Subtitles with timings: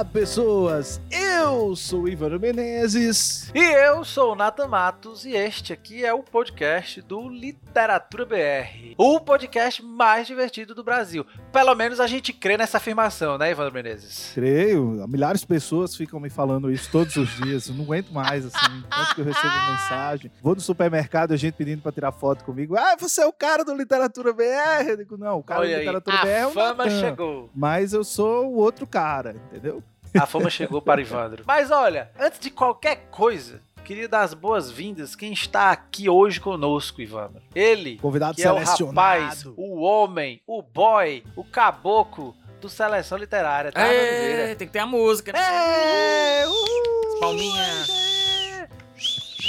[0.00, 0.98] Olá, pessoas!
[1.10, 3.50] Eu sou o Ivano Menezes.
[3.54, 8.94] E eu sou o Nathan Matos e este aqui é o podcast do Literatura BR.
[8.96, 11.26] O podcast mais divertido do Brasil.
[11.52, 14.30] Pelo menos a gente crê nessa afirmação, né, Ivano Menezes?
[14.32, 15.06] Creio.
[15.06, 17.68] Milhares de pessoas ficam me falando isso todos os dias.
[17.68, 18.82] Eu não aguento mais, assim.
[18.88, 20.30] Tanto que eu recebo mensagem.
[20.40, 22.74] Vou no supermercado, a gente pedindo pra tirar foto comigo.
[22.74, 24.88] Ah, você é o cara do Literatura BR?
[24.88, 27.00] Eu digo, não, o cara Olha do aí, Literatura a BR é o fama Natan.
[27.00, 27.50] chegou.
[27.54, 29.82] Mas eu sou o outro cara, entendeu?
[30.18, 31.44] A fama chegou para Ivandro.
[31.46, 37.00] Mas olha, antes de qualquer coisa, queria dar as boas-vindas quem está aqui hoje conosco,
[37.00, 37.42] Ivandro.
[37.54, 43.72] Ele, Convidado que é o rapaz, o homem, o boy, o caboclo do Seleção Literária,
[43.72, 45.40] tá, É, tem que ter a música, né?
[45.40, 48.09] É, uhul, Palminha.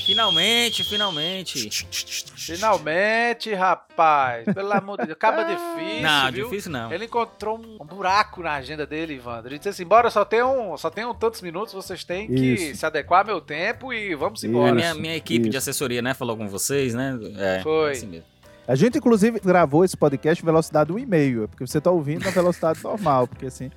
[0.05, 1.69] Finalmente, finalmente.
[2.35, 4.45] Finalmente, rapaz.
[4.53, 5.16] Pelo amor de Deus.
[5.16, 6.49] Acaba difícil, não, viu?
[6.49, 6.91] difícil não.
[6.91, 9.49] Ele encontrou um, um buraco na agenda dele, Ivandro.
[9.49, 12.80] Ele disse assim: embora só tenham, só tenham tantos minutos, vocês têm que Isso.
[12.80, 14.47] se adequar ao meu tempo e vamos Isso.
[14.47, 14.73] A embora.
[14.73, 15.58] minha, minha equipe de isso.
[15.58, 17.17] assessoria, né, falou com vocês, né?
[17.38, 17.91] É, Foi.
[17.91, 18.30] assim mesmo.
[18.67, 22.31] A gente, inclusive, gravou esse podcast em velocidade 1,5, é porque você tá ouvindo na
[22.31, 23.72] velocidade normal, porque assim,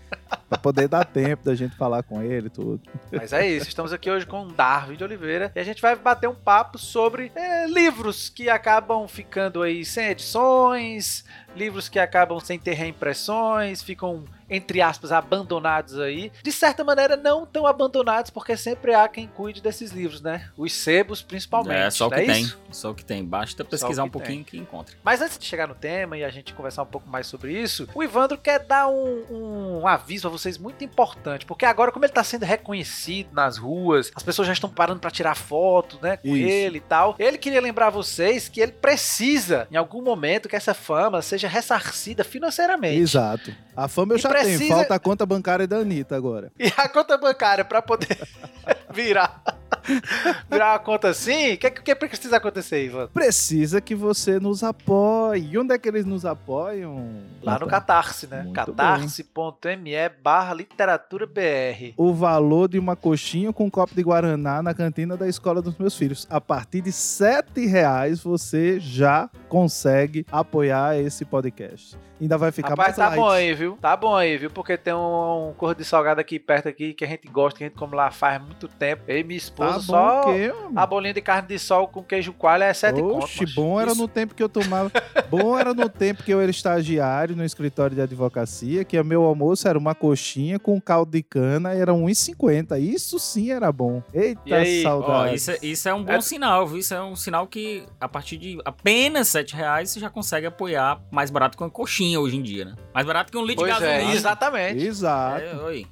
[0.49, 2.81] pra poder dar tempo da gente falar com ele e tudo.
[3.11, 6.29] Mas é isso, estamos aqui hoje com Darwin de Oliveira e a gente vai bater
[6.29, 11.25] um papo sobre é, livros que acabam ficando aí sem edições,
[11.57, 16.30] livros que acabam sem ter reimpressões, ficam, entre aspas, abandonados aí.
[16.42, 20.48] De certa maneira, não tão abandonados, porque sempre há quem cuide desses livros, né?
[20.56, 21.78] Os sebos, principalmente.
[21.78, 22.42] É só o que é tem.
[22.42, 22.58] isso?
[22.70, 23.25] Só o que tem.
[23.25, 24.94] Basta pesquisar um pouquinho que encontra.
[25.02, 27.88] Mas antes de chegar no tema e a gente conversar um pouco mais sobre isso,
[27.94, 32.10] o Ivandro quer dar um, um aviso a vocês muito importante, porque agora, como ele
[32.10, 36.37] está sendo reconhecido nas ruas, as pessoas já estão parando para tirar foto, né, com
[36.37, 36.48] Isso.
[36.48, 37.14] ele e tal.
[37.19, 42.25] Ele queria lembrar vocês que ele precisa, em algum momento, que essa fama seja ressarcida
[42.25, 43.00] financeiramente.
[43.00, 43.54] Exato.
[43.76, 46.50] A fama eu E já precisa- falta a conta bancária da Anitta agora.
[46.59, 48.16] E a conta bancária para poder
[48.93, 49.43] virar
[50.50, 53.09] virar uma conta assim, o que, que precisa acontecer, Ivan?
[53.09, 55.49] Precisa que você nos apoie.
[55.50, 56.95] E onde é que eles nos apoiam?
[57.43, 57.67] Lá no Natan?
[57.67, 58.50] Catarse, né?
[58.53, 61.94] Catarse.me barra literatura BR.
[61.97, 65.77] O valor de uma coxinha com um copo de Guaraná na cantina da escola dos
[65.77, 66.27] meus filhos.
[66.31, 71.97] A partir de 7 reais você já consegue apoiar esse podcast.
[72.21, 73.19] Ainda vai ficar Rapaz, mais tá light.
[73.19, 73.78] bom aí, viu?
[73.81, 74.50] Tá bom aí, viu?
[74.50, 77.65] Porque tem um, um cor de salgado aqui perto aqui que a gente gosta, que
[77.65, 79.03] a gente come lá faz muito tempo.
[79.09, 80.73] Eu e minha esposa bom só o quê, mano?
[80.79, 83.19] a bolinha de carne de sol com queijo coalho é sete conto.
[83.25, 83.55] Oxe, macho.
[83.55, 84.01] bom era Isso.
[84.01, 84.91] no tempo que eu tomava.
[85.31, 89.23] bom era no tempo que eu era estagiário no escritório de advocacia, que o meu
[89.23, 92.79] almoço era uma coxinha com caldo de cana, era 1,50.
[92.81, 94.03] Isso sim era bom.
[94.12, 95.35] Eita E saudade.
[95.37, 96.79] isso, é- isso é um bom É- sinal, viu?
[96.79, 101.01] Isso é um sinal que a partir de apenas 7 reais você já consegue apoiar
[101.11, 102.75] mais barato que uma coxinha hoje em dia, né?
[102.95, 104.15] Mais barato que um litro Pois de é, gasolina.
[104.15, 104.85] exatamente.
[104.85, 105.43] Exato.
[105.45, 105.87] É, oi.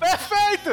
[0.00, 0.70] Perfeito!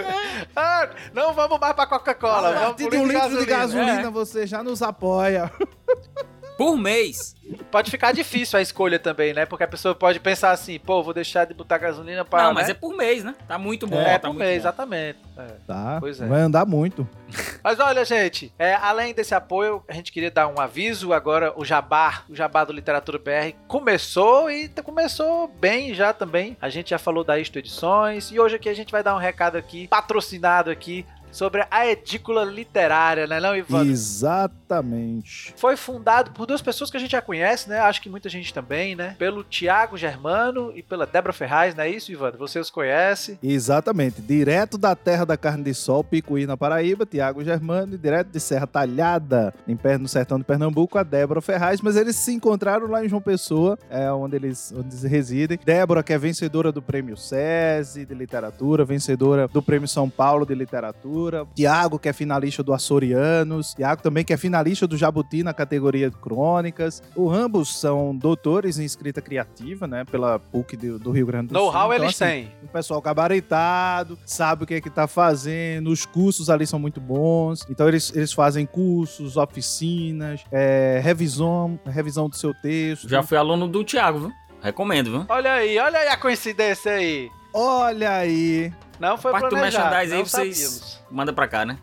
[0.56, 3.86] Ah, não vamos mais pra Coca-Cola, A partir de um litro de gasolina.
[3.86, 5.52] gasolina você já nos apoia.
[6.58, 7.36] Por mês.
[7.72, 9.46] Pode ficar difícil a escolha também, né?
[9.46, 12.44] Porque a pessoa pode pensar assim, pô, vou deixar de botar gasolina para.
[12.44, 13.36] não, mas é por mês, né?
[13.48, 14.00] Tá muito bom.
[14.02, 14.68] É, tá por muito mês, bom.
[14.68, 15.20] exatamente.
[15.38, 15.46] É.
[15.66, 15.98] Tá?
[16.00, 16.26] Pois é.
[16.26, 17.08] Vai andar muito.
[17.64, 21.14] Mas olha, gente, é, além desse apoio, a gente queria dar um aviso.
[21.14, 26.58] Agora o Jabá, o Jabá do Literatura BR, começou e t- começou bem já também.
[26.62, 29.20] A gente já falou da Isto Edições e hoje aqui a gente vai dar um
[29.20, 33.86] recado aqui, patrocinado aqui, sobre a edícula literária, né, não, Ivan?
[33.86, 35.54] Exatamente.
[35.58, 37.80] Foi fundado por duas pessoas que a gente já conhece, né?
[37.80, 39.16] Acho que muita gente também, né?
[39.18, 42.32] Pelo Tiago Germano e pela Débora Ferraz, não é isso, Ivan?
[42.40, 43.38] Você os conhece?
[43.42, 44.22] Exatamente.
[44.22, 48.40] Direto da terra da carne de sol, Picuí, na Paraíba, Tiago Germano, e direto de
[48.40, 52.88] Serra Talhada, em Pé- no sertão de Pernambuco, a Débora Ferraz, mas eles se encontraram
[52.88, 55.60] lá em João Pessoa, é onde eles, onde eles residem.
[55.64, 60.56] Débora, que é vencedora do Prêmio SESI de literatura, vencedora do Prêmio São Paulo de
[60.56, 61.27] literatura.
[61.56, 63.74] Tiago, que é finalista do Açorianos.
[63.74, 67.02] Tiago também, que é finalista do Jabuti na categoria de crônicas.
[67.16, 71.54] O ambos são doutores em escrita criativa, né, pela PUC do, do Rio Grande do
[71.58, 71.72] Sul.
[71.72, 72.52] Know-how Então, eles assim, têm.
[72.64, 77.00] o pessoal gabaritado, sabe o que é que tá fazendo, os cursos ali são muito
[77.00, 77.66] bons.
[77.70, 83.08] Então eles, eles fazem cursos, oficinas, é, revisão, revisão do seu texto.
[83.08, 84.32] Já fui aluno do Thiago, viu?
[84.62, 85.26] Recomendo, viu?
[85.30, 87.30] Olha aí, olha aí a coincidência aí.
[87.54, 88.72] Olha aí.
[89.00, 91.02] Não foi Parte do planejado, merchandising aí, não vocês- sabíamos.
[91.10, 91.78] Manda pra cá, né?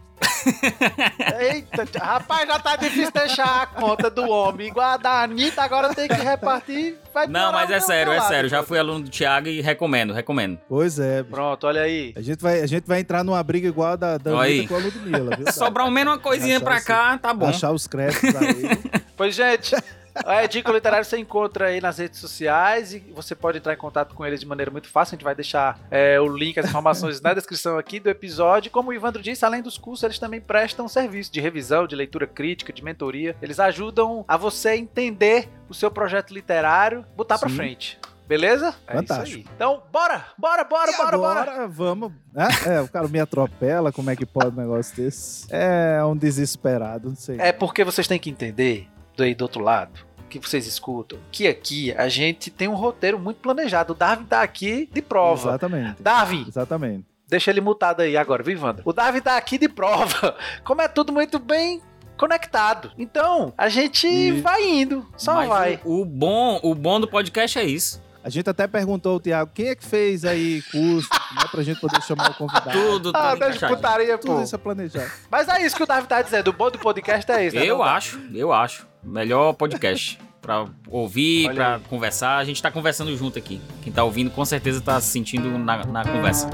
[1.40, 4.68] Eita, rapaz, já tá difícil deixar a conta do homem.
[4.68, 6.96] Igual a da Anitta, agora tem que repartir.
[7.12, 8.48] Vai Não, mas é sério, é lado, sério.
[8.50, 10.58] Já fui aluno do Thiago e recomendo, recomendo.
[10.68, 11.22] Pois é.
[11.22, 12.12] Pronto, olha aí.
[12.16, 14.62] A gente vai, a gente vai entrar numa briga igual a da, da Olha Anitta
[14.62, 14.68] aí.
[14.68, 15.46] com a Ludmilla, viu?
[15.52, 17.46] Sobrar ao menos uma coisinha Achar pra esse- cá, tá bom.
[17.48, 18.78] Achar os créditos aí.
[19.16, 19.74] Pois, gente,
[20.14, 24.14] A Dica Literário você encontra aí nas redes sociais e você pode entrar em contato
[24.14, 25.14] com eles de maneira muito fácil.
[25.14, 28.70] A gente vai deixar é, o link, as informações na descrição aqui do episódio.
[28.70, 32.26] Como o Ivandro disse, além dos cursos, eles também prestam serviço de revisão, de leitura
[32.26, 33.36] crítica, de mentoria.
[33.42, 37.56] Eles ajudam a você entender o seu projeto literário, botar pra Sim.
[37.56, 37.98] frente.
[38.26, 38.74] Beleza?
[38.86, 39.40] É Fantástico.
[39.40, 39.54] isso aí.
[39.54, 40.24] Então, bora!
[40.38, 41.40] Bora, bora, E bora, bora!
[41.52, 42.12] agora, vamos.
[42.34, 45.46] É, é, o cara me atropela, como é que pode um negócio desse?
[45.50, 47.36] É um desesperado, não sei.
[47.38, 51.46] É porque vocês têm que entender, do aí do outro lado, que vocês escutam, que
[51.46, 53.92] aqui a gente tem um roteiro muito planejado.
[53.92, 55.50] O Darwin tá aqui de prova.
[55.50, 56.02] Exatamente.
[56.02, 57.04] Darwin, Exatamente.
[57.28, 58.82] deixa ele mutado aí agora, viu, Wanda?
[58.84, 60.36] O Darwin tá aqui de prova.
[60.64, 61.80] Como é tudo muito bem
[62.16, 62.90] conectado.
[62.98, 65.80] Então, a gente E- vai indo, só Mas vai.
[65.84, 68.02] O, o bom, o bom do podcast é isso.
[68.24, 71.78] A gente até perguntou ao Thiago quem é que fez aí curso, né, pra gente
[71.78, 72.70] poder chamar o convidado.
[72.72, 73.76] Tudo, tudo Ah, encaixadinho.
[73.76, 74.42] putaria, Tudo pô.
[74.42, 75.10] isso é planejado.
[75.30, 76.48] Mas é isso que o Darwin tá dizendo.
[76.48, 77.54] O bom do podcast é isso.
[77.56, 78.86] né, Eu não, acho, eu acho.
[79.02, 80.18] Melhor podcast.
[80.40, 81.80] Pra ouvir, Olha pra aí.
[81.88, 82.36] conversar.
[82.38, 83.60] A gente tá conversando junto aqui.
[83.82, 86.48] Quem tá ouvindo com certeza tá se sentindo na, na conversa.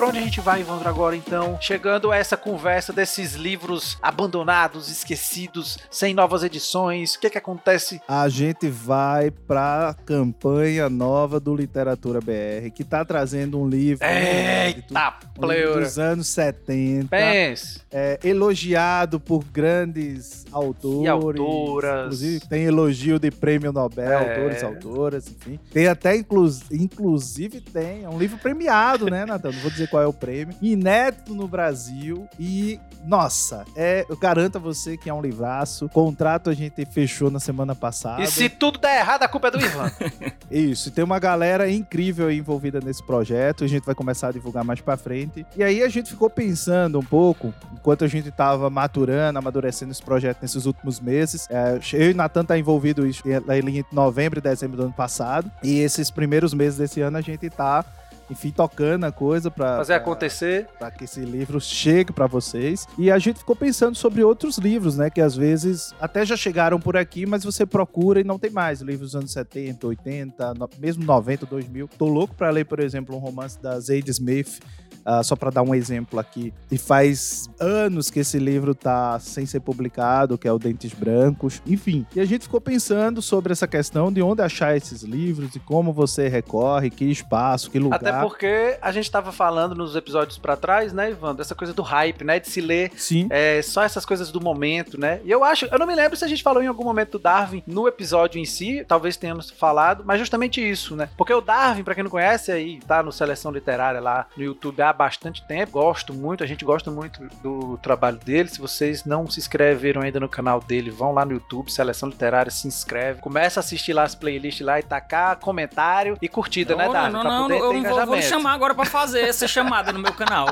[0.00, 1.58] Daí, pra onde a gente vai, Ivandro, agora, então?
[1.60, 7.14] Chegando a essa conversa desses livros abandonados, esquecidos, sem novas edições.
[7.14, 8.00] O que que acontece?
[8.08, 14.06] A gente vai pra campanha nova do Literatura BR, que tá trazendo um livro.
[14.06, 15.80] Eita, um pleura.
[15.82, 17.08] dos anos 70.
[17.08, 17.80] Pense.
[17.90, 21.04] é, elogiado por grandes autores.
[21.04, 22.00] E autoras.
[22.06, 24.30] Inclusive, tem elogio de prêmio Nobel, É.
[24.30, 25.60] autores, autoras, enfim.
[25.70, 28.04] Tem até, inclus, inclusive, tem.
[28.04, 29.50] É um livro premiado, né, Natan?
[29.52, 30.54] Não vou dizer qual é o prêmio.
[30.62, 32.28] Inédito no Brasil.
[32.38, 35.88] E, nossa, é, eu garanto a você que é um livraço.
[35.88, 38.22] Contrato a gente fechou na semana passada.
[38.22, 39.90] E se tudo der errado, a culpa é do Ivan.
[40.50, 44.32] Isso, e tem uma galera incrível aí envolvida nesse projeto, a gente vai começar a
[44.32, 45.46] divulgar mais pra frente.
[45.56, 50.02] E aí a gente ficou pensando um pouco, enquanto a gente tava maturando, amadurecendo esse
[50.02, 51.46] projeto nesses últimos meses.
[51.50, 55.50] É, eu e Natan tá envolvido isso em novembro e dezembro do ano passado.
[55.62, 57.84] E esses primeiros meses desse ano a gente tá,
[58.30, 60.66] enfim, tocando a coisa pra, Fazer pra- acontecer.
[60.78, 62.86] para que esse livro chegue para vocês.
[62.96, 66.78] E a gente ficou pensando sobre outros livros, né, que às vezes até já chegaram
[66.78, 68.80] por aqui, mas você procura e não tem mais.
[68.80, 71.88] Livros dos anos 70, 80, no- mesmo 90, 2000.
[71.98, 74.60] Tô louco para ler, por exemplo, um romance da Zadie Smith.
[75.04, 79.46] Ah, só para dar um exemplo aqui, e faz anos que esse livro tá sem
[79.46, 82.06] ser publicado, que é o Dentes Brancos, enfim.
[82.14, 85.92] E a gente ficou pensando sobre essa questão de onde achar esses livros e como
[85.92, 87.96] você recorre, que espaço, que lugar.
[87.96, 91.82] Até porque a gente tava falando nos episódios pra trás, né, Ivan, dessa coisa do
[91.82, 93.26] hype, né, de se ler Sim.
[93.30, 95.20] é, só essas coisas do momento, né?
[95.24, 97.18] E eu acho, eu não me lembro se a gente falou em algum momento do
[97.18, 101.08] Darwin no episódio em si, talvez tenhamos falado, mas justamente isso, né?
[101.16, 104.76] Porque o Darwin, pra quem não conhece, aí tá no Seleção Literária lá no YouTube
[104.90, 108.48] há bastante tempo, gosto muito, a gente gosta muito do trabalho dele.
[108.48, 112.50] Se vocês não se inscreveram ainda no canal dele, vão lá no YouTube, Seleção Literária,
[112.50, 116.86] se inscreve, começa a assistir lá as playlists lá e tacar comentário e curtida, né,
[116.86, 117.12] Não, Darwin?
[117.12, 119.98] não, pra não, poder eu não vou, vou chamar agora pra fazer essa chamada no
[119.98, 120.46] meu canal.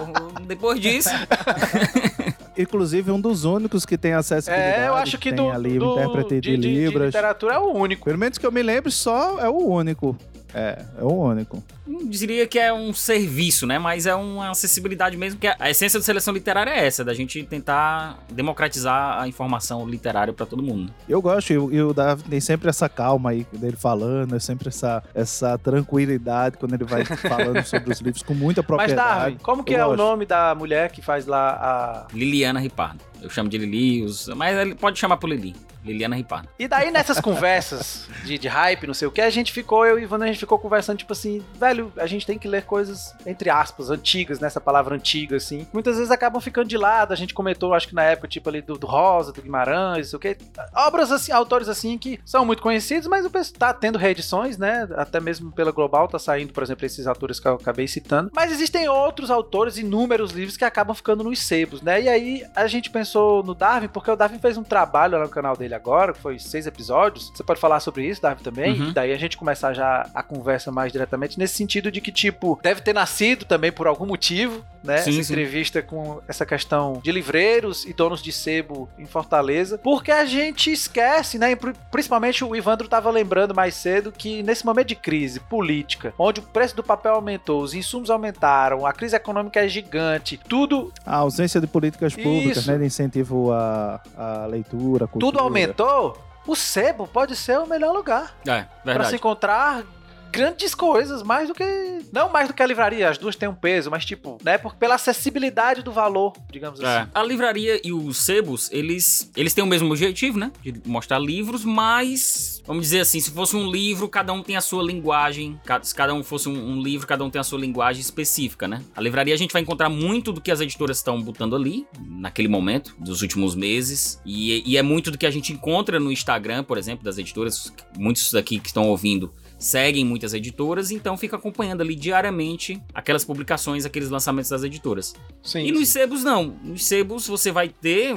[0.47, 1.11] Depois disso,
[2.57, 4.81] Inclusive, um dos únicos que tem acessibilidade.
[4.83, 7.07] É, eu acho que tem do, ali do- intérprete de, de, de- de Libras.
[7.07, 8.05] literatura é o único.
[8.05, 10.17] Pelo menos que eu me lembre, só é o único.
[10.55, 11.63] É, é o único.
[11.87, 13.79] não diria que é um serviço, né?
[13.79, 17.43] Mas é uma acessibilidade mesmo, que a essência da seleção literária é essa, da gente
[17.45, 20.93] tentar democratizar a informação literária pra todo mundo.
[21.09, 24.69] Eu gosto, e o- o Davi tem sempre essa calma aí dele falando, é sempre
[24.69, 29.19] essa, essa tranquilidade quando ele vai falando sobre os livros com muita Mas, propriedade.
[29.21, 29.99] Darwin, como que Eu é o gosto.
[29.99, 32.07] nome da mulher que faz lá a.
[32.15, 33.01] Liliana Ripardo.
[33.23, 34.07] Eu chamo de Lili,
[34.37, 35.55] mas ele pode chamar por Lili.
[35.85, 36.49] Liliana Ripardo.
[36.59, 39.99] E daí nessas conversas de, de hype, não sei o que, a gente ficou, eu
[39.99, 42.65] e o Ivan, a gente ficou conversando, tipo assim, velho, a gente tem que ler
[42.65, 45.67] coisas, entre aspas, antigas, nessa palavra antiga, assim.
[45.73, 48.61] Muitas vezes acabam ficando de lado, a gente comentou, acho que na época, tipo ali,
[48.61, 50.37] do, do Rosa, do Guimarães, não sei o que.
[50.75, 54.87] Obras assim, autores assim, que são muito conhecidos, mas o pessoal tá tendo reedições, né?
[54.97, 58.31] Até mesmo pela Global tá saindo, por exemplo, esses autores que eu acabei citando.
[58.35, 62.03] Mas existem outros autores, inúmeros livros que acabam ficando nos sebos, né?
[62.03, 65.31] E aí a gente pensou no Darwin, porque o Darwin fez um trabalho lá no
[65.31, 67.31] canal dele agora, que foi seis episódios.
[67.35, 68.81] Você pode falar sobre isso, Darwin, também?
[68.81, 68.89] Uhum.
[68.89, 72.59] E daí a gente começar já a conversa mais diretamente, nesse sentido de que, tipo,
[72.63, 74.99] deve ter nascido também por algum motivo, né?
[74.99, 75.33] Sim, essa sim.
[75.33, 80.71] entrevista com essa questão de livreiros e donos de sebo em Fortaleza, porque a gente
[80.73, 81.55] esquece, né?
[81.57, 86.41] pri- Principalmente o Ivandro tava lembrando mais cedo que nesse momento de crise política, onde
[86.41, 91.17] o preço do papel aumentou, os insumos aumentaram, a crise econômica é gigante, tudo A
[91.17, 92.71] ausência de políticas públicas, Isso.
[92.71, 95.33] né, de incentivo à, à leitura, à cultura.
[95.33, 99.85] Tudo aumentou, o sebo pode ser o melhor lugar É, para se encontrar
[100.31, 101.65] grandes coisas, mais do que
[102.13, 104.75] não mais do que a livraria, as duas têm um peso, mas tipo, né, por,
[104.75, 106.87] pela acessibilidade do valor, digamos É.
[106.87, 107.11] assim.
[107.15, 110.53] A livraria e os sebos, eles, eles têm o mesmo objetivo, né?
[110.63, 114.61] De mostrar livros, mas, vamos dizer assim, se fosse um livro, cada um tem a
[114.61, 115.59] sua linguagem.
[115.83, 118.85] Se cada um fosse um, um livro, cada um tem a sua linguagem específica, né?
[118.95, 122.47] A livraria a gente vai encontrar muito do que as editoras estão botando ali, naquele
[122.47, 124.21] momento, dos últimos meses.
[124.25, 127.73] E, e é muito do que a gente encontra no Instagram, por exemplo, das editoras.
[127.97, 133.85] Muitos daqui que estão ouvindo seguem muitas editoras, então fica acompanhando ali diariamente aquelas publicações,
[133.85, 135.15] aqueles lançamentos das editoras.
[135.43, 135.65] Sim.
[135.65, 136.57] E nos sebos não.
[136.63, 138.15] Nos sebos você vai ter,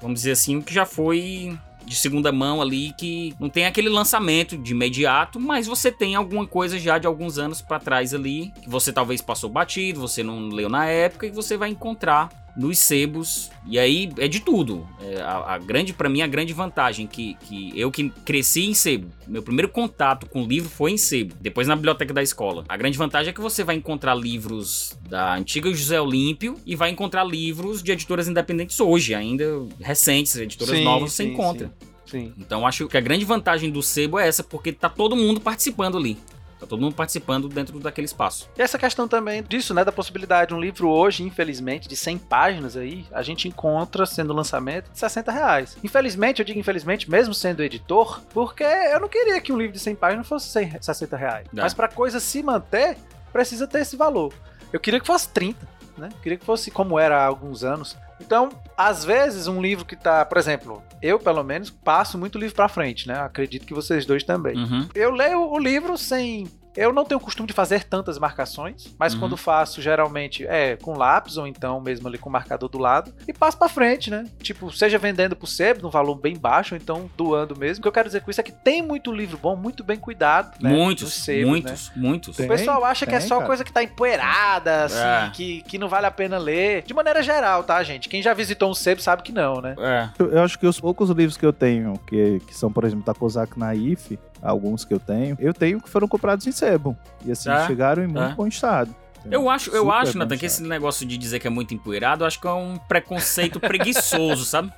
[0.00, 3.88] vamos dizer assim, o que já foi de segunda mão ali, que não tem aquele
[3.88, 8.52] lançamento de imediato, mas você tem alguma coisa já de alguns anos pra trás ali,
[8.62, 12.78] que você talvez passou batido, você não leu na época, e você vai encontrar nos
[12.78, 13.50] sebos.
[13.66, 14.86] E aí é de tudo.
[15.00, 18.74] É, a, a grande, para mim, a grande vantagem que, que eu que cresci em
[18.74, 22.64] sebo, meu primeiro contato com livro foi em sebo, depois na biblioteca da escola.
[22.68, 26.90] A grande vantagem é que você vai encontrar livros da antiga José Olímpio e vai
[26.90, 29.44] encontrar livros de editoras independentes hoje, ainda
[29.80, 31.72] recentes, editoras Sim, novas você sim, encontra.
[32.06, 32.32] Sim.
[32.38, 35.96] Então acho que a grande vantagem do sebo é essa, porque tá todo mundo participando
[35.96, 36.18] ali.
[36.64, 38.48] Tá todo mundo participando dentro daquele espaço.
[38.56, 42.76] E essa questão também disso, né, da possibilidade, um livro hoje, infelizmente, de 100 páginas
[42.76, 45.76] aí, a gente encontra sendo lançamento de 60 reais.
[45.84, 49.78] Infelizmente, eu digo infelizmente, mesmo sendo editor, porque eu não queria que um livro de
[49.78, 51.46] 100 páginas fosse 100, 60 reais.
[51.46, 51.60] É.
[51.60, 52.96] Mas pra coisa se manter,
[53.32, 54.32] precisa ter esse valor.
[54.72, 55.68] Eu queria que fosse 30,
[55.98, 56.08] né?
[56.22, 57.96] Queria que fosse como era há alguns anos.
[58.20, 62.54] Então, às vezes, um livro que tá, por exemplo, eu pelo menos passo muito livro
[62.54, 63.20] pra frente, né?
[63.20, 64.56] Acredito que vocês dois também.
[64.56, 64.88] Uhum.
[64.94, 66.48] Eu leio o livro sem.
[66.76, 69.20] Eu não tenho o costume de fazer tantas marcações, mas Uhum.
[69.20, 73.12] quando faço, geralmente é com lápis ou então mesmo ali com o marcador do lado
[73.28, 74.24] e passo pra frente, né?
[74.40, 77.80] Tipo, seja vendendo pro sebo num valor bem baixo ou então doando mesmo.
[77.80, 79.96] O que eu quero dizer com isso é que tem muito livro bom, muito bem
[79.98, 80.70] cuidado, né?
[80.70, 81.48] Muitos, sebos, né?
[81.50, 82.36] muitos, muitos.
[82.36, 82.46] Tem.
[82.46, 83.46] O pessoal acha que é tem, só cara.
[83.46, 85.30] coisa que tá empoeirada, assim, É.
[85.32, 86.82] que, que não vale a pena ler.
[86.82, 88.08] De maneira geral, tá, gente?
[88.08, 89.74] Quem já visitou um sebo sabe que não, né?
[89.78, 90.08] É.
[90.18, 93.04] Eu, eu acho que os poucos livros que eu tenho, que, que são, por exemplo,
[93.04, 96.96] da Kozak Naif, alguns que eu tenho, eu tenho que foram comprados em sebo.
[97.24, 98.34] E assim, É, chegaram em muito é.
[98.34, 98.94] bom estado.
[99.30, 102.26] Eu acho, eu acho, Nathan, que esse negócio de dizer que é muito empoeirado, eu
[102.26, 104.70] acho que é um preconceito preguiçoso, sabe?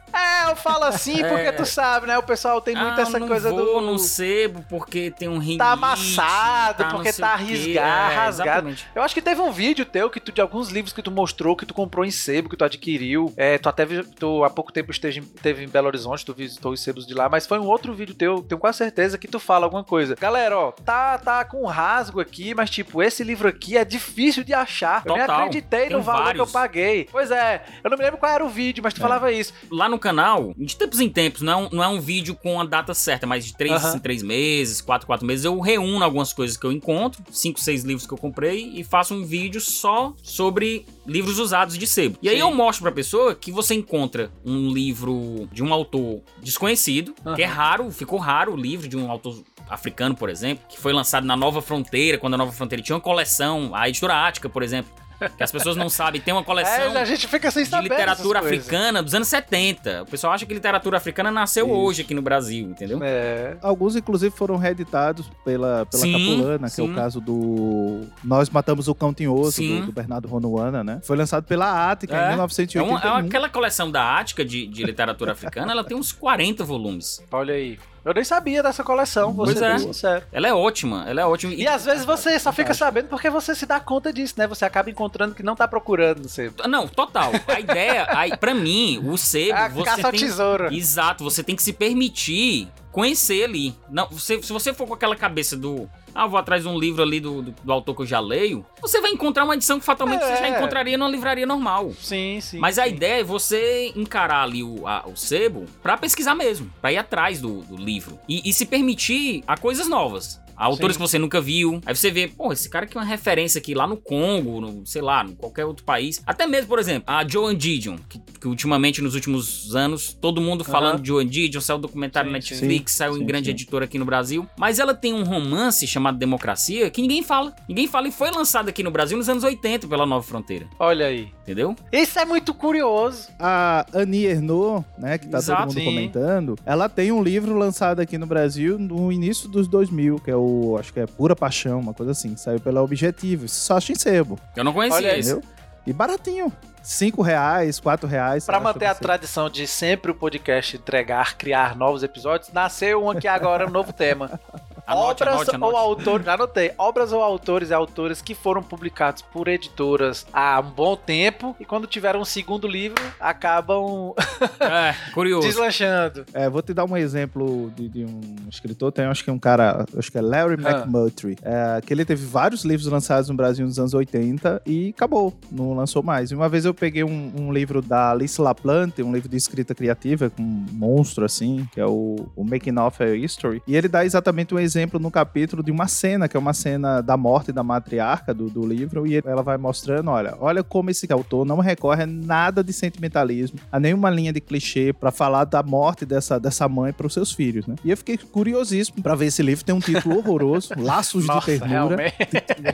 [0.51, 1.29] Eu falo assim É.
[1.29, 2.17] porque tu sabe, né?
[2.19, 3.81] O pessoal tem muito ah, essa não coisa vou do.
[3.81, 5.59] num sebo porque tem um rinite.
[5.59, 7.45] Tá amassado, não porque tá o quê.
[7.45, 8.69] risgar- É, rasgado.
[8.69, 8.87] exatamente.
[8.95, 11.57] Eu acho que teve um vídeo teu que tu, de alguns livros que tu mostrou,
[11.57, 13.33] que tu comprou em sebo, que tu adquiriu.
[13.37, 13.87] É, tu até
[14.19, 17.29] tu, há pouco tempo esteve, teve em Belo Horizonte, tu visitou os sebos de lá,
[17.29, 20.15] mas foi um outro vídeo teu, tenho quase certeza que tu fala alguma coisa.
[20.17, 24.45] Galera, ó, tá, tá com um rasgo aqui, mas tipo, esse livro aqui é difícil
[24.45, 25.03] de achar.
[25.05, 25.41] Eu nem Total.
[25.41, 26.43] acreditei Tem no valor vários.
[26.43, 27.09] que eu paguei.
[27.11, 29.01] Pois é, eu não me lembro qual era o vídeo, mas tu É.
[29.03, 29.53] falava isso.
[29.71, 32.61] Lá no canal, de tempos em tempos, não é um, não é um vídeo com
[32.61, 33.97] a data certa, mas de três Aham.
[33.97, 37.85] em três meses, quatro, quatro meses, eu reúno algumas coisas que eu encontro, cinco, seis
[37.85, 42.19] livros que eu comprei, e faço um vídeo só sobre livros usados de sebo.
[42.23, 42.43] E aí Sim.
[42.43, 47.47] eu mostro pra pessoa que você encontra um livro de um autor desconhecido, que é
[47.47, 51.37] raro, ficou raro o livro de um autor africano, por exemplo, que foi lançado na
[51.37, 54.93] Nova Fronteira, quando a Nova Fronteira tinha uma coleção, a editora Ática, por exemplo,
[55.37, 58.39] que as pessoas não sabem, tem uma coleção É, a gente fica sem de literatura
[58.41, 60.03] africana dos anos 70.
[60.03, 61.75] O pessoal acha que literatura africana nasceu Isso.
[61.75, 62.99] hoje aqui no Brasil, entendeu?
[63.03, 63.57] É.
[63.63, 66.91] Alguns, inclusive, foram reeditados pela, pela Sim, Capulana, que é sim.
[66.91, 69.81] o caso do Nós Matamos o Cão Tinhoso, Sim.
[69.81, 71.01] do, do Bernardo Ronuana, né?
[71.03, 72.21] Foi lançado pela Ática É.
[72.21, 72.85] em É, 1981.
[72.89, 76.65] uma- é uma- aquela coleção da Ática de, de literatura africana, ela tem uns 40
[76.65, 77.23] volumes.
[77.31, 77.79] Olha aí.
[78.07, 79.79] Eu nem sabia dessa coleção, vou Pois é.
[79.79, 80.25] sincero.
[80.31, 81.53] Ela é ótima, ela é ótima.
[81.53, 84.47] E às vezes você só fica sabendo porque você se dá conta disso, né?
[84.47, 86.53] Você acaba encontrando que não tá procurando, sei.
[86.69, 87.33] Não, total.
[87.49, 90.21] A ideia, a, pra mim, o sebo, A você caça ao tem...
[90.21, 90.73] tesouro.
[90.73, 93.75] Exato, você tem que se permitir conhecer ali.
[93.91, 95.91] Não, você, se você for com aquela cabeça do.
[96.17, 98.65] Ah, vou atrás de um livro ali do, do, do autor que eu já leio.
[98.81, 100.27] Você vai encontrar uma edição que fatalmente É.
[100.27, 101.93] você já encontraria numa livraria normal.
[102.01, 102.59] Sim, sim.
[102.59, 102.91] Mas a sim.
[102.91, 107.41] ideia é você encarar ali o, a- o sebo pra pesquisar mesmo, pra ir atrás
[107.41, 110.41] do, do livro e, e se permitir a coisas novas.
[110.57, 111.03] Autores Sim.
[111.03, 111.81] que você nunca viu.
[111.85, 114.87] Aí você vê, pô, esse cara aqui é uma referência aqui lá no Congo, no,
[114.87, 116.23] sei lá, em qualquer outro país.
[116.27, 120.65] Até mesmo, por exemplo, a Joan Didion, que, que ultimamente, nos últimos anos, todo mundo
[120.65, 122.55] falando de Joan Didion, saiu um documentário Sim, na sim.
[122.55, 123.51] Netflix, saiu em Sim, grande sim.
[123.53, 124.47] editora aqui no Brasil.
[124.59, 127.55] Mas ela tem um romance chamado Democracia que ninguém fala.
[127.69, 130.67] Ninguém fala e foi lançado aqui no Brasil nos anos 80 pela Nova Fronteira.
[130.79, 131.29] Olha aí.
[131.43, 131.77] Entendeu?
[131.93, 133.29] Isso é muito curioso.
[133.39, 135.85] A Annie Ernaux, né, que tá Exato, todo mundo sim.
[135.85, 140.37] comentando, ela tem um livro lançado aqui no Brasil no início dos 2000, que é
[140.37, 140.41] o,
[140.79, 144.39] acho que é Pura Paixão, uma coisa assim, saiu pela Objetivo, só acha em sebo,
[144.55, 145.31] Eu não conhecia Olha esse.
[145.33, 145.49] entendeu?
[145.87, 146.53] E baratinho.
[146.87, 148.47] 5 reais, 4 reais.
[148.47, 153.11] Pra eu manter a tradição de sempre o podcast entregar, criar novos episódios, nasceu um
[153.11, 154.39] aqui agora, um novo tema.
[154.87, 155.73] Anote, Obras anote, anote.
[155.75, 160.61] ou autores, já anotei, obras ou autores e autoras que foram publicados por editoras há
[160.61, 164.15] um bom tempo e quando tiveram um segundo livro, acabam
[164.61, 165.45] É, curioso.
[165.45, 166.25] deslanchando.
[166.33, 169.85] É, vou te dar um exemplo de, de um escritor, tem acho que um cara,
[169.99, 170.71] acho que é Larry Ah.
[170.71, 175.35] McMurtry, é, que ele teve vários livros lançados no Brasil nos anos 80 e acabou,
[175.51, 176.31] não lançou mais.
[176.31, 179.75] E uma vez eu peguei um, um livro da Alice LaPlante, um livro de escrita
[179.75, 183.89] criativa, com um monstro assim, que é o, o Making of a History, e ele
[183.89, 187.51] dá exatamente um exemplo no capítulo de uma cena, que é uma cena da morte
[187.53, 191.59] da matriarca do, do livro, e ela vai mostrando, olha, olha como esse autor não
[191.59, 196.39] recorre a nada de sentimentalismo, a nenhuma linha de clichê pra falar da morte dessa,
[196.39, 197.75] dessa mãe pros seus filhos, né?
[197.85, 201.59] E eu fiquei curiosíssimo pra ver esse livro, tem um título horroroso, Laços Nossa, de
[201.59, 201.97] Ternura.
[201.97, 202.17] realmente.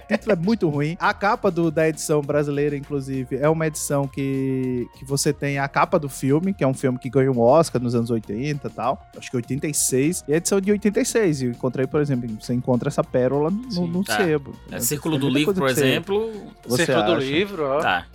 [0.03, 0.97] O título é muito ruim.
[0.99, 5.69] A capa do- da edição brasileira, inclusive, é uma edição que, que você tem a
[5.69, 8.71] capa do filme, que é um filme que ganhou um Oscar nos anos 80 e
[8.71, 9.07] tal.
[9.17, 10.25] Acho que 86.
[10.27, 11.43] E a edição é de 86.
[11.43, 14.17] E eu encontrei, por exemplo, você encontra essa pérola no, Sim, no tá.
[14.17, 14.55] sebo.
[14.71, 16.33] É, Círculo do Livro, por exemplo.
[16.67, 17.81] você Círculo do livro, ó.
[17.81, 18.07] Tá.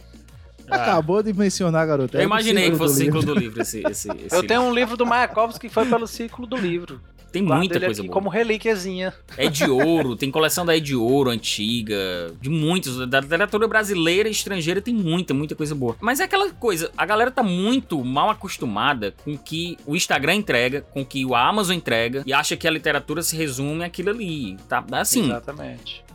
[0.70, 2.18] Acabou de mencionar, garoto.
[2.18, 3.22] É Eu imaginei que fosse Livro.
[3.22, 6.08] Círculo do Livro esse, esse, esse Eu tenho um livro do Mayakovsky que foi pelo
[6.08, 7.00] Círculo do Livro.
[7.32, 8.14] Tem muita coisa aqui boa.
[8.14, 9.14] como relíquiazinha.
[9.36, 11.96] É de ouro, tem coleção da É de Ouro antiga,
[12.42, 13.08] de muitos.
[13.08, 15.96] Da literatura brasileira e estrangeira tem muita, muita coisa boa.
[16.00, 20.36] Mas é aquela coisa, a galera tá muito mal acostumada com o que o Instagram
[20.36, 24.10] entrega, com o que o Amazon entrega, e acha que a literatura se resume àquilo
[24.10, 24.58] ali.
[24.68, 24.84] Tá?
[24.92, 26.07] Assim, Exatamente.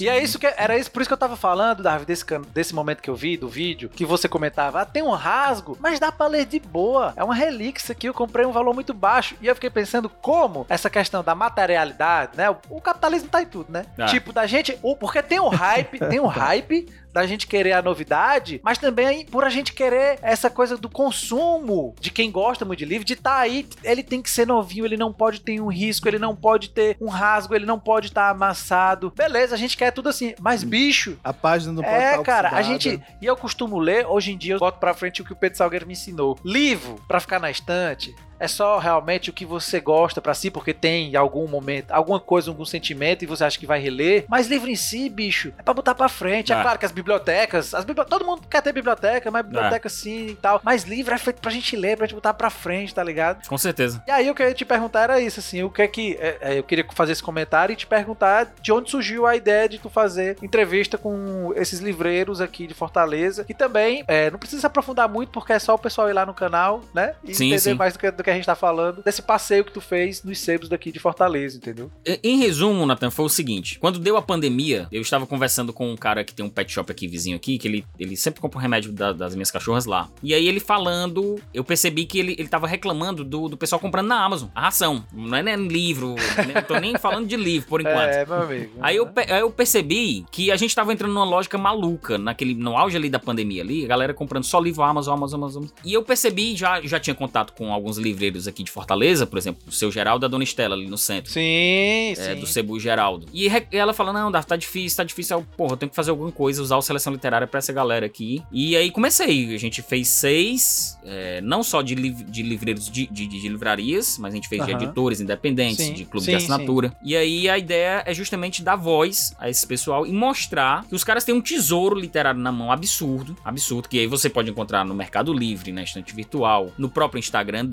[0.00, 2.74] E é isso que era isso, por isso que eu tava falando, Davi, desse, desse
[2.74, 6.10] momento que eu vi do vídeo, que você comentava, ah, tem um rasgo, mas dá
[6.12, 7.12] pra ler de boa.
[7.16, 9.34] É uma relíquia isso aqui, eu comprei um valor muito baixo.
[9.40, 12.50] E eu fiquei pensando como essa questão da materialidade, né?
[12.50, 13.84] O, o capitalismo tá em tudo, né?
[13.98, 14.06] Ah.
[14.06, 14.78] Tipo, da gente.
[14.82, 19.26] o- porque tem o hype, tem o hype da gente querer a novidade, mas também
[19.26, 23.12] por a gente querer essa coisa do consumo de quem gosta muito de livro, de
[23.14, 26.34] estar aí, ele tem que ser novinho, ele não pode ter um risco, ele não
[26.34, 29.12] pode ter um rasgo, ele não pode estar amassado.
[29.16, 31.18] Beleza, a gente quer tudo assim, mas bicho.
[31.22, 33.00] A página não pode É, estar cara, a gente.
[33.20, 35.58] E eu costumo ler, hoje em dia eu boto pra frente o que o Pedro
[35.58, 36.38] Salgueiro me ensinou.
[36.44, 40.74] Livro, pra ficar na estante, é só realmente o que você gosta pra si, porque
[40.74, 44.24] tem em algum momento, alguma coisa, algum sentimento e você acha que vai reler.
[44.28, 46.52] Mas livro em si, bicho, é pra botar pra frente.
[46.52, 46.62] É, É.
[46.62, 50.34] claro que as bibliotecas, as bibli- todo mundo quer ter biblioteca, mas biblioteca sim e
[50.34, 50.60] tal.
[50.64, 53.46] Mas livro é feito pra gente ler, pra gente botar pra frente, tá ligado?
[53.46, 54.02] com certeza.
[54.06, 56.16] E aí o que eu ia te perguntar era isso, assim, o que é que.
[56.20, 59.68] é, é, eu queria fazer esse comentário e te perguntar de onde surgiu a ideia
[59.68, 63.44] de tu fazer entrevista com esses livreiros aqui de Fortaleza.
[63.48, 66.24] E também, é, não precisa se aprofundar muito, porque é só o pessoal ir lá
[66.26, 67.14] no canal, né?
[67.24, 67.74] E Sim, entender sim.
[67.74, 70.38] mais do que, do que a gente tá falando, desse passeio que tu fez nos
[70.38, 71.90] sebos daqui de Fortaleza, entendeu?
[72.22, 75.96] Em resumo, Nathan, foi o seguinte: quando deu a pandemia, eu estava conversando com um
[75.96, 78.62] cara que tem um pet shop aqui vizinho aqui, que ele, ele sempre compra um
[78.62, 80.08] remédio da- das minhas cachorras lá.
[80.22, 84.06] E aí ele falando, eu percebi que ele, ele tava reclamando do, do pessoal comprando
[84.08, 84.48] na Amazon.
[84.54, 85.04] A ração.
[85.12, 86.14] Não é nem livro,
[86.54, 87.98] não tô nem falando de livro por enquanto.
[88.10, 88.72] É, meu amigo.
[88.80, 92.76] Aí eu, aí eu percebi que a gente tava entrando numa lógica maluca, naquele, no
[92.76, 95.64] auge ali da pandemia ali, a galera comprando só livro Amazon, Amazon, Amazon.
[95.84, 99.60] E eu percebi, já, já tinha contato com alguns livreiros aqui de Fortaleza, por exemplo,
[99.66, 101.32] o seu Geraldo da Dona Estela ali no centro.
[101.32, 102.40] Sim, É, sim.
[102.40, 103.26] do Cebu Geraldo.
[103.32, 105.38] E ela fala: Não, Davi, tá difícil, tá difícil.
[105.38, 108.06] Eu, porra, eu tenho que fazer alguma coisa, usar o seleção literária pra essa galera
[108.06, 108.42] aqui.
[108.52, 109.54] E aí comecei.
[109.54, 114.18] A gente fez seis, é, não só de, liv- de livreiros de, de- de livrarias,
[114.18, 116.96] mas a gente fez de editores independentes, Sim, de clube sim, de assinatura.
[117.04, 121.04] E aí a ideia é justamente dar voz a esse pessoal e mostrar que os
[121.04, 124.94] caras têm um tesouro literário na mão absurdo, absurdo, que aí você pode encontrar no
[124.94, 127.66] Mercado Livre, na estante virtual, no próprio Instagram